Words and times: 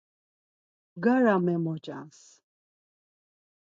Bgara 0.95 1.35
memoncas. 1.45 2.17